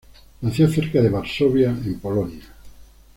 [0.45, 2.41] Nació cerca de Varsovia, en Polonia.